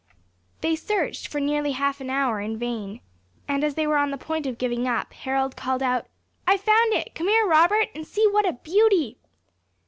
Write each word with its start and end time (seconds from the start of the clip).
They 0.61 0.75
searched 0.75 1.27
for 1.27 1.39
nearly 1.39 1.73
half 1.73 2.01
an 2.01 2.09
hour 2.09 2.41
in 2.41 2.57
vain; 2.57 3.01
and 3.47 3.63
as 3.63 3.75
they 3.75 3.85
were 3.85 3.97
on 3.99 4.09
the 4.09 4.17
point 4.17 4.47
of 4.47 4.57
giving 4.57 4.87
up, 4.87 5.13
Harold 5.13 5.55
called 5.55 5.83
out, 5.83 6.07
"I 6.47 6.53
have 6.53 6.61
found 6.61 6.93
it! 6.93 7.13
Come 7.13 7.27
here, 7.27 7.45
Robert, 7.45 7.89
and 7.93 8.07
see 8.07 8.25
what 8.25 8.47
a 8.47 8.53
beauty!" 8.53 9.19